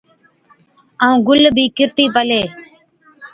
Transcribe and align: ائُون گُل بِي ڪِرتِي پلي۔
ائُون 1.05 1.15
گُل 1.27 1.41
بِي 1.55 1.65
ڪِرتِي 1.77 2.05
پلي۔ 2.13 2.41